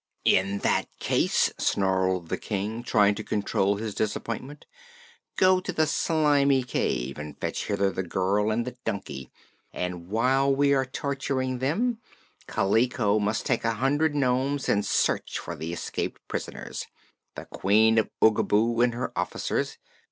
"In 0.25 0.57
that 0.65 0.85
case," 0.97 1.53
snarled 1.59 2.29
the 2.29 2.37
King, 2.39 2.81
trying 2.81 3.13
to 3.13 3.23
control 3.23 3.75
his 3.77 3.93
disappointment, 3.93 4.65
"go 5.37 5.59
to 5.59 5.71
the 5.71 5.85
Slimy 5.85 6.63
Cave 6.63 7.19
and 7.19 7.39
fetch 7.39 7.67
hither 7.67 7.91
the 7.91 8.01
girl 8.01 8.49
and 8.49 8.65
the 8.65 8.75
donkey. 8.83 9.29
And 9.71 10.07
while 10.07 10.51
we 10.55 10.73
are 10.73 10.87
torturing 10.87 11.59
them 11.59 11.99
Kaliko 12.47 13.19
must 13.19 13.45
take 13.45 13.63
a 13.63 13.75
hundred 13.75 14.15
nomes 14.15 14.67
and 14.67 14.83
search 14.83 15.37
for 15.37 15.55
the 15.55 15.71
escaped 15.71 16.19
prisoners 16.27 16.87
the 17.35 17.45
Queen 17.45 17.99
of 17.99 18.09
Oogaboo 18.23 18.83
and 18.83 18.95
her 18.95 19.11
officers. 19.15 19.77